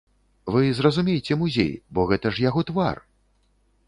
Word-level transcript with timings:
Вы 0.53 0.61
зразумейце 0.77 1.37
музей, 1.41 1.69
бо 1.97 2.05
гэта 2.13 2.31
ж 2.39 2.47
яго 2.49 2.65
твар! 2.71 2.95